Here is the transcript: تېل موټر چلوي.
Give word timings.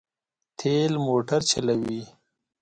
تېل 0.59 0.93
موټر 1.07 1.41
چلوي. 1.51 2.01